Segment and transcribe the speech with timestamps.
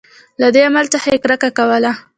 [0.41, 1.91] له دې عمل څخه یې کرکه کوله.